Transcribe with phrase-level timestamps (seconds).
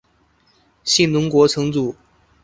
[0.83, 1.95] 信浓国城主。